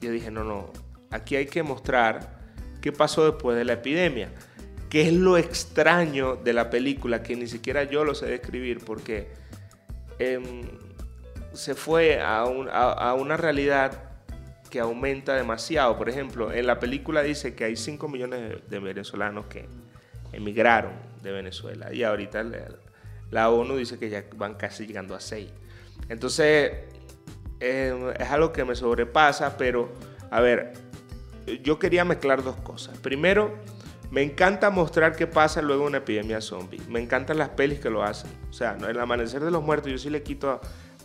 [0.01, 0.73] yo dije, no, no,
[1.11, 2.42] aquí hay que mostrar
[2.83, 4.31] qué pasó después de la epidemia.
[4.91, 7.23] ¿Qué es lo extraño de la película?
[7.23, 9.29] Que ni siquiera yo lo sé describir porque
[10.19, 10.65] em,
[11.55, 14.11] se fue a, una realidad
[14.69, 15.97] que aumenta demasiado.
[15.97, 19.67] Por ejemplo, en la película dice que hay 5 millones de, venezolanos que
[20.33, 20.93] emigraron
[21.23, 22.45] de Venezuela y ahorita
[23.31, 25.49] la, ONU dice que ya van casi llegando a 6.
[26.11, 26.73] Entonces,
[27.61, 29.91] em, es algo que me sobrepasa, pero
[30.31, 30.73] a ver,
[31.63, 32.97] yo quería mezclar dos cosas.
[32.99, 33.59] Primero,
[34.11, 36.81] me encanta mostrar qué pasa luego de una epidemia zombie.
[36.89, 38.31] Me encantan las pelis que lo hacen.
[38.51, 40.61] O sea, en el amanecer de los muertos yo sí le quito a,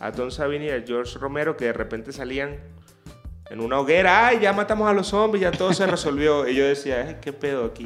[0.06, 2.58] a Don Sabini y a George Romero que de repente salían
[3.50, 6.46] en una hoguera, ay, ya matamos a los zombies, ya todo se resolvió.
[6.46, 7.84] Y yo decía, ¿qué pedo aquí?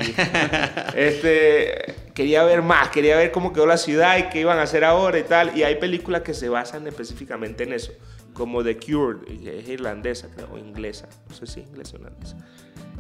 [0.97, 4.85] este, quería ver más, quería ver cómo quedó la ciudad y qué iban a hacer
[4.85, 5.57] ahora y tal.
[5.57, 7.93] Y hay películas que se basan específicamente en eso
[8.33, 12.37] como The Cure, es irlandesa o inglesa, no sé si inglesa o irlandesa.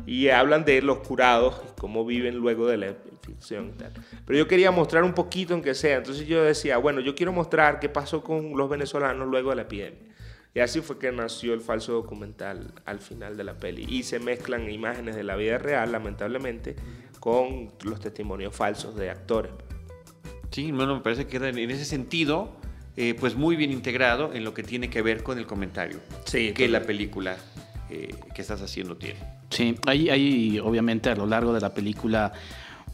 [0.04, 3.92] Y hablan de los curados y cómo viven luego de la infección y tal.
[4.26, 5.98] Pero yo quería mostrar un poquito en que sea.
[5.98, 9.62] Entonces yo decía, bueno, yo quiero mostrar qué pasó con los venezolanos luego de la
[9.62, 10.00] epidemia.
[10.54, 13.86] Y así fue que nació el falso documental al final de la peli.
[13.88, 16.74] Y se mezclan imágenes de la vida real, lamentablemente,
[17.20, 19.52] con los testimonios falsos de actores.
[20.50, 22.56] Sí, bueno, me parece que en ese sentido
[22.96, 26.00] eh, pues muy bien integrado en lo que tiene que ver con el comentario
[26.30, 27.36] que la película
[27.90, 29.18] eh, que estás haciendo tiene.
[29.50, 32.32] Sí, hay, hay obviamente a lo largo de la película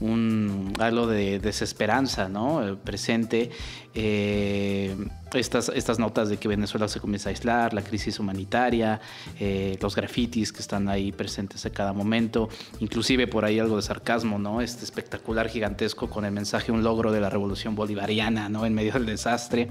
[0.01, 2.67] un algo de desesperanza ¿no?
[2.67, 3.51] Eh, presente.
[3.95, 4.97] Eh,
[5.35, 9.01] estas, estas notas de que Venezuela se comienza a aislar, la crisis humanitaria,
[9.41, 12.49] eh, los grafitis que están ahí presentes a cada momento,
[12.81, 14.61] inclusive por ahí algo de sarcasmo, ¿no?
[14.61, 18.65] Este espectacular gigantesco con el mensaje un logro de la revolución bolivariana, ¿no?
[18.65, 19.69] En medio del desastre.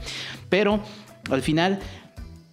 [0.49, 0.81] Pero
[1.31, 1.79] al final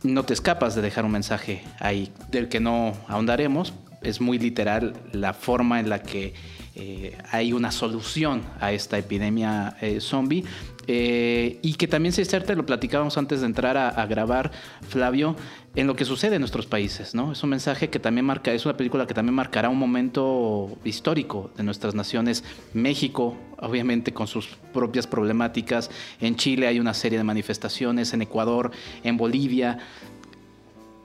[0.02, 3.74] no te escapas de dejar un mensaje ahí del que no ahondaremos.
[4.02, 6.34] Es muy literal la forma en la que
[6.76, 10.44] eh, hay una solución a esta epidemia eh, zombie
[10.88, 14.50] eh, y que también se inserta, lo platicábamos antes de entrar a, grabar,
[14.88, 15.37] Flavio,
[15.76, 17.32] en lo que sucede en nuestros países, ¿no?
[17.32, 21.50] Es un mensaje que también marca, es una película que también marcará un momento histórico
[21.56, 22.44] de nuestras naciones.
[22.74, 25.90] México, obviamente, con sus propias problemáticas.
[26.20, 28.70] En Chile hay una serie de manifestaciones, en Ecuador,
[29.04, 29.78] en Bolivia.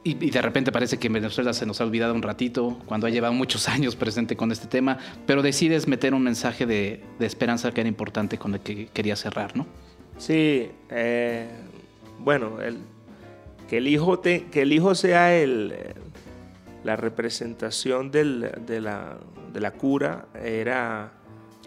[0.03, 3.33] Y, de repente parece que Venezuela se nos ha olvidado un ratito, cuando ha llevado
[3.33, 7.87] muchos años presente con este tema, pero decides meter un mensaje de, esperanza que era
[7.89, 9.67] importante con el que quería cerrar, ¿no?
[10.17, 11.47] Sí, eh,
[12.19, 12.77] bueno, el,
[13.69, 15.73] que, el hijo que el hijo sea el,
[16.83, 19.17] la representación del, de, la,
[19.51, 21.11] de la cura era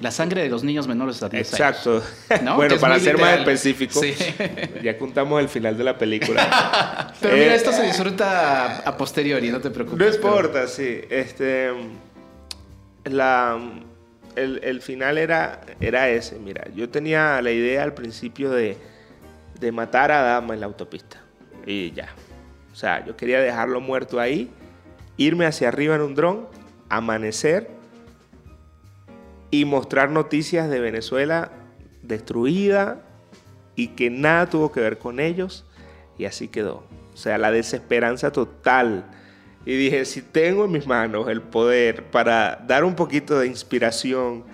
[0.00, 2.02] la sangre de los niños menores a 10 Exacto.
[2.56, 4.00] Bueno, para ser más específico,
[4.82, 7.14] ya contamos el final de la película.
[7.20, 9.98] Pero mira, eh, esto se disfruta a, posteriori, no te preocupes.
[9.98, 11.00] No importa, sí.
[11.08, 11.70] Este,
[13.04, 13.58] la,
[14.34, 16.38] el, final era, era ese.
[16.38, 18.76] Mira, yo tenía la idea al principio de,
[19.60, 21.18] de matar a Dama en la autopista.
[21.66, 22.08] Y ya.
[22.72, 24.50] O sea, yo quería dejarlo muerto ahí,
[25.16, 26.48] irme hacia arriba en un dron,
[26.88, 27.81] amanecer
[29.52, 31.52] y mostrar noticias de Venezuela
[32.02, 33.02] destruida
[33.76, 35.66] y que nada tuvo que ver con ellos
[36.18, 36.84] y así quedó.
[37.12, 39.04] O sea, la desesperanza total.
[39.66, 44.44] Y dije, si tengo en mis manos el poder para dar un poquito de inspiración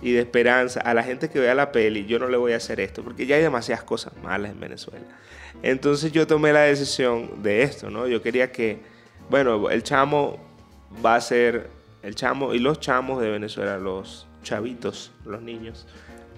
[0.00, 2.58] y de esperanza a la gente que vea la peli, yo no le voy a
[2.58, 5.04] hacer esto, porque ya hay demasiadas cosas malas en Venezuela.
[5.64, 8.06] Entonces yo tomé la decisión de esto, ¿no?
[8.06, 8.78] Yo quería que,
[9.28, 10.38] bueno, el chamo
[11.04, 11.68] va a ser,
[12.04, 15.86] el chamo y los chamos de Venezuela, los chavitos, los niños,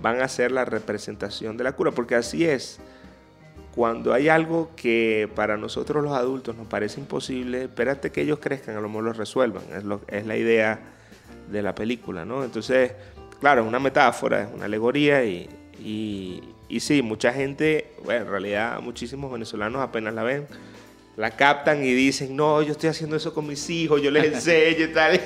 [0.01, 2.81] van a ser la representación de la cura, porque así es.
[3.75, 8.77] Cuando hay algo que para nosotros los adultos nos parece imposible, espérate que ellos crezcan,
[8.77, 9.63] a lo mejor lo resuelvan.
[9.77, 10.81] Es, lo, es la idea
[11.49, 12.43] de la película, ¿no?
[12.43, 12.93] Entonces,
[13.41, 18.31] claro, es una metáfora, es una alegoría y, y, y sí, mucha gente, bueno, en
[18.31, 20.47] realidad muchísimos venezolanos apenas la ven,
[21.17, 24.87] la captan y dicen, no, yo estoy haciendo eso con mis hijos, yo les enseño
[24.87, 25.21] y tal.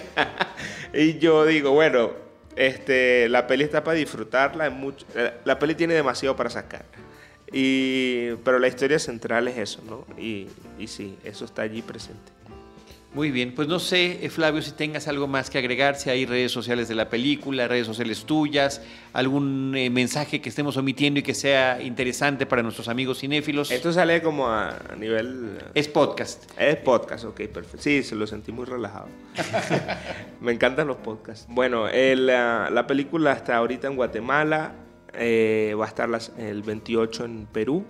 [0.93, 2.22] y yo digo, bueno,
[2.57, 4.71] este, la peli está para disfrutarla.
[4.71, 6.85] mucho, eh, la peli tiene demasiado para sacar.
[7.53, 10.07] Y, pero la historia central es eso, ¿no?
[10.19, 12.33] Y, y sí, eso está allí presente.
[13.15, 16.25] Muy bien, pues no sé, eh, Flavio, si tengas algo más que agregar, si hay
[16.25, 18.81] redes sociales de la película, redes sociales tuyas,
[19.13, 23.71] algún eh, mensaje que estemos omitiendo y que sea interesante para nuestros amigos cinéfilos.
[23.71, 25.59] Esto sale como a, nivel...
[25.75, 26.51] Es podcast.
[26.59, 27.83] Es podcast, ok, perfecto.
[27.83, 29.09] Sí, se lo sentí muy relajado.
[30.41, 31.45] Me encantan los podcasts.
[31.51, 34.73] Bueno, la, película está ahorita en Guatemala,
[35.13, 37.85] eh, va a estar el 28 en Perú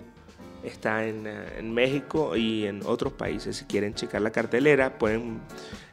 [0.63, 3.57] está en, eh, en, México y en otros países.
[3.57, 5.41] Si quieren checar la cartelera, pueden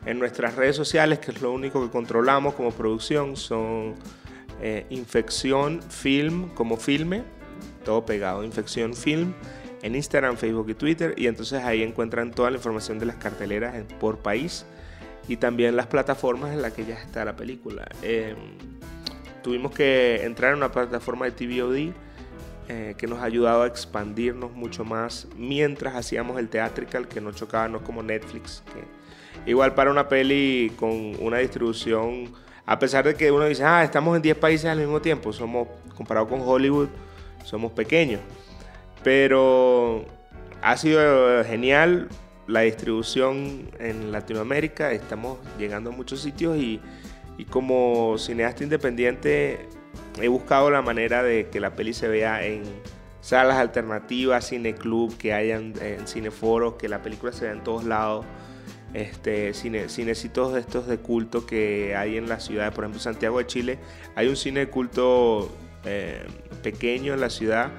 [0.06, 3.94] en nuestras redes sociales, que es lo único que controlamos como producción, son
[4.62, 7.24] eh, Infección Film como filme,
[7.84, 9.34] todo pegado, Infección Film,
[9.82, 11.14] en Instagram, Facebook y Twitter.
[11.16, 14.64] Y entonces ahí encuentran toda la información de las carteleras por país
[15.28, 17.88] y también las plataformas en las que ya está la película.
[18.02, 18.36] Em,
[19.42, 21.94] tuvimos que entrar en una plataforma de TVOD
[22.72, 27.32] eh, que nos ha ayudado a expandirnos mucho más mientras hacíamos el theatrical, que no
[27.32, 28.62] chocaba, no como Netflix.
[28.72, 32.32] Que igual para una peli con una distribución,
[32.64, 35.66] a pesar de que uno dice, ah, estamos en 10 países al mismo tiempo, somos,
[35.96, 36.86] comparado con Hollywood,
[37.42, 38.20] somos pequeños.
[39.02, 40.04] Pero
[40.62, 42.08] ha sido genial
[42.46, 46.80] la distribución en Latinoamérica, estamos llegando a muchos sitios y,
[47.36, 49.66] y como cineasta independiente
[50.22, 52.62] he buscado la manera de que la peli se vea en
[53.20, 57.84] salas alternativas, cine club, que hayan en cineforos, que la película se vea en todos
[57.84, 58.26] lados.
[58.92, 63.38] Este, cine, cinecitos de estos de culto que hay en la ciudad, por ejemplo Santiago
[63.38, 63.78] de Chile,
[64.16, 65.48] hay un cine de culto
[65.84, 66.24] eh,
[66.64, 67.70] pequeño en la ciudad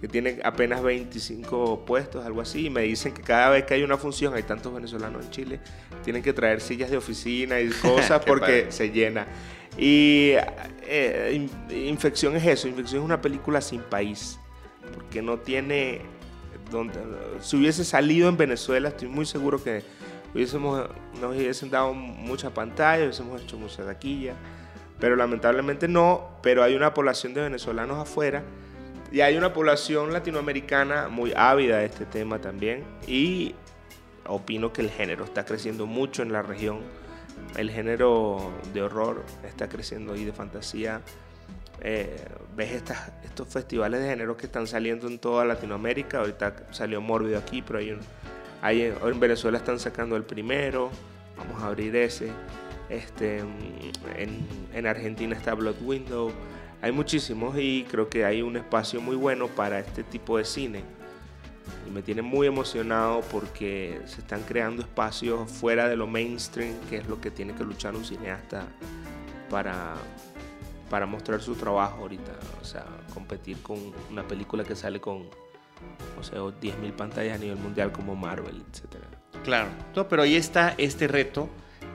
[0.00, 3.82] que tiene apenas 25 puestos, algo así, y me dicen que cada vez que hay
[3.82, 5.60] una función, hay tantos venezolanos en Chile,
[6.02, 9.26] tienen que traer sillas de oficina y cosas porque se llena.
[9.76, 10.32] Y
[10.90, 14.38] eh, Infección es eso, Infección es una película sin país,
[14.94, 16.02] porque no tiene...
[16.70, 16.94] Donde,
[17.40, 19.82] si hubiese salido en Venezuela, estoy muy seguro que
[20.34, 20.88] hubiésemos,
[21.20, 24.34] nos hubiesen dado mucha pantalla, hubiésemos hecho mucha taquilla,
[25.00, 28.44] pero lamentablemente no, pero hay una población de venezolanos afuera
[29.10, 33.54] y hay una población latinoamericana muy ávida de este tema también y
[34.26, 36.80] opino que el género está creciendo mucho en la región
[37.56, 41.00] el género de horror está creciendo y de fantasía.
[41.82, 42.16] Eh,
[42.56, 42.82] ves
[43.24, 46.18] estos festivales de género que están saliendo en toda Latinoamérica.
[46.18, 47.78] Ahorita salió Mórbido aquí, pero
[48.62, 50.90] hay, en Venezuela están sacando el primero.
[51.36, 52.30] Vamos a abrir ese.
[52.90, 53.42] Este,
[54.16, 56.32] en, Argentina está Blood Window.
[56.82, 60.82] Hay muchísimos y creo que hay un espacio muy bueno para este tipo de cine.
[61.86, 66.98] Y me tiene muy emocionado porque se están creando espacios fuera de lo mainstream, que
[66.98, 68.66] es lo que tiene que luchar un cineasta
[69.48, 69.94] para,
[70.88, 72.32] para mostrar su trabajo ahorita.
[72.60, 73.78] O sea, competir con
[74.10, 75.28] una película que sale con,
[76.18, 79.02] o sea, 10.000 pantallas a nivel mundial como Marvel, etc.
[79.44, 79.70] Claro,
[80.08, 81.48] pero ahí está este reto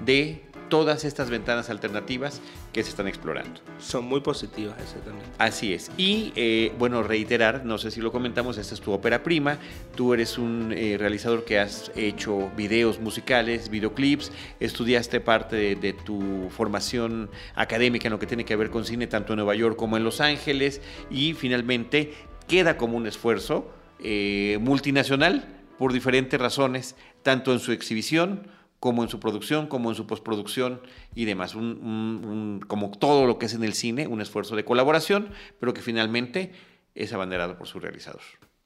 [0.04, 2.42] de todas estas ventanas alternativas
[2.74, 3.62] que se están explorando.
[3.80, 5.26] Son muy positivas, exactamente.
[5.38, 5.92] Así es.
[5.98, 9.58] Y eh, bueno, reiterar, no sé si lo comentamos, esta es tu ópera prima.
[9.96, 16.50] Tú eres un eh, realizador que has hecho videos musicales, videoclips, estudiaste parte de, tu
[16.50, 19.98] formación académica en lo que tiene que ver con cine, tanto en Nueva York como
[19.98, 22.14] en Los Ángeles, y finalmente
[22.48, 28.48] queda como un esfuerzo eh, multinacional por diferentes razones, tanto en su exhibición,
[28.80, 30.82] como en su producción, como en su postproducción
[31.14, 31.54] y demás.
[31.54, 36.52] como todo lo que es en el cine, un esfuerzo de colaboración, pero que finalmente
[36.94, 38.22] es abanderado por su realizador.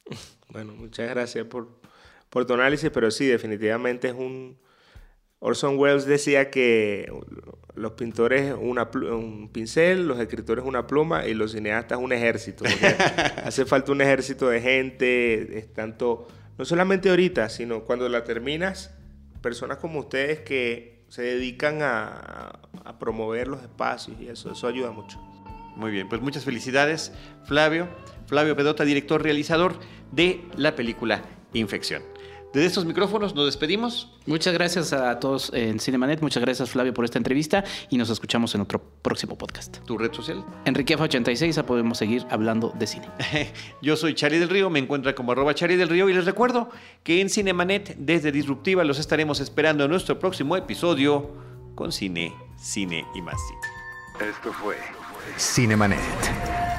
[0.52, 1.80] Bueno, muchas gracias por,
[2.32, 4.58] por tu análisis, pero sí, definitivamente es un...
[5.38, 7.08] Orson Welles decía que
[7.76, 12.66] los pintores una, un pincel, los escritores una pluma y los cineastas un ejército.
[13.44, 18.99] hace falta un ejército de gente, es tanto, no solamente ahorita, sino cuando la terminas,
[19.42, 22.60] personas como ustedes que se dedican a,
[23.00, 25.20] promover los espacios y eso, eso ayuda mucho.
[25.76, 27.14] Muy bien, pues muchas felicidades,
[27.46, 27.88] Flavio.
[28.26, 29.80] Flavio Pedota, director realizador
[30.12, 31.22] de la película
[31.54, 32.04] Infección.
[32.54, 34.12] Desde estos micrófonos nos despedimos.
[34.26, 36.22] Muchas gracias a todos en Cinemanet.
[36.22, 39.78] Muchas gracias, Flavio, por esta entrevista y nos escuchamos en otro próximo podcast.
[39.86, 40.44] ¿Tu red social?
[40.66, 43.08] Enriquefa86, podemos seguir hablando de cine.
[43.84, 46.72] Yo soy Chari del Río, me encuentra como arroba Chari del Río y les recuerdo
[47.04, 51.30] que en Cinemanet, desde Disruptiva, los estaremos esperando en nuestro próximo episodio
[51.76, 54.32] con cine, cine y más cine.
[54.32, 54.76] Esto fue
[55.38, 56.79] Cinemanet.